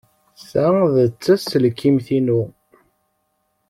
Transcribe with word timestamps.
Ta 0.49 0.67
d 0.93 0.95
taselkimt-inu. 1.23 2.41